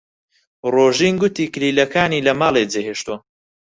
[0.73, 3.17] ڕۆژین گوتی کلیلەکانی لە ماڵێ جێهێشتووە.